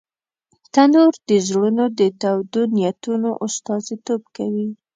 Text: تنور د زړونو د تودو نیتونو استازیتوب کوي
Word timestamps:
تنور 0.73 1.13
د 1.29 1.29
زړونو 1.47 1.83
د 1.99 2.01
تودو 2.21 2.61
نیتونو 2.75 3.29
استازیتوب 3.45 4.21
کوي 4.35 4.67